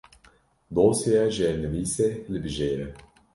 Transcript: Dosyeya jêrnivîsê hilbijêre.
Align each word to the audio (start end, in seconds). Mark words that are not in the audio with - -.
Dosyeya 0.75 1.25
jêrnivîsê 1.35 2.07
hilbijêre. 2.25 2.87